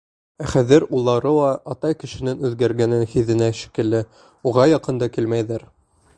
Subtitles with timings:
[0.43, 1.49] Ә хәҙер улары ла...
[1.75, 4.03] атай кешенең үҙгәргәнен һиҙенә шикелле,
[4.53, 5.71] уға яҡын да килмәйҙәр.